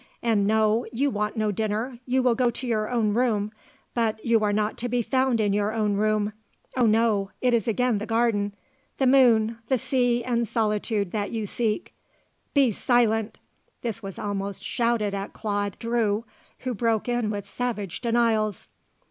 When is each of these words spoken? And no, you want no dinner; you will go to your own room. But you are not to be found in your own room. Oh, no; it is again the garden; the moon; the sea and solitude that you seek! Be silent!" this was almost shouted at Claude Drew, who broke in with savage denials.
And 0.23 0.47
no, 0.47 0.87
you 0.91 1.11
want 1.11 1.37
no 1.37 1.51
dinner; 1.51 1.99
you 2.07 2.23
will 2.23 2.33
go 2.33 2.49
to 2.49 2.65
your 2.65 2.89
own 2.89 3.13
room. 3.13 3.51
But 3.93 4.25
you 4.25 4.39
are 4.43 4.51
not 4.51 4.75
to 4.79 4.89
be 4.89 5.03
found 5.03 5.39
in 5.39 5.53
your 5.53 5.71
own 5.73 5.93
room. 5.93 6.33
Oh, 6.75 6.87
no; 6.87 7.29
it 7.39 7.53
is 7.53 7.67
again 7.67 7.99
the 7.99 8.07
garden; 8.07 8.55
the 8.97 9.05
moon; 9.05 9.59
the 9.67 9.77
sea 9.77 10.23
and 10.23 10.47
solitude 10.47 11.11
that 11.11 11.29
you 11.29 11.45
seek! 11.45 11.93
Be 12.55 12.71
silent!" 12.71 13.37
this 13.83 14.01
was 14.01 14.17
almost 14.17 14.63
shouted 14.63 15.13
at 15.13 15.33
Claude 15.33 15.77
Drew, 15.77 16.25
who 16.61 16.73
broke 16.73 17.07
in 17.07 17.29
with 17.29 17.45
savage 17.47 18.01
denials. 18.01 18.69